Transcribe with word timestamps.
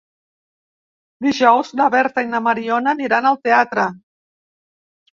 Dijous 1.25 1.69
na 1.81 1.87
Berta 1.97 2.25
i 2.29 2.33
na 2.33 2.43
Mariona 2.49 2.97
aniran 2.97 3.31
al 3.35 3.41
teatre. 3.47 3.89